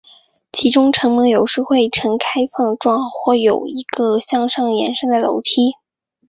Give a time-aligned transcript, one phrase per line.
[0.51, 5.73] 其中城门有时会呈开放状或有一个向上延伸的楼梯。